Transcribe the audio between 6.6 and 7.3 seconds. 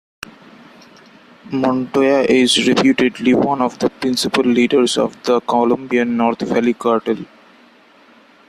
cartel.